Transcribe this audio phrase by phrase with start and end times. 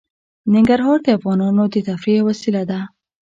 [0.53, 2.79] ننګرهار د افغانانو د تفریح یوه وسیله ده.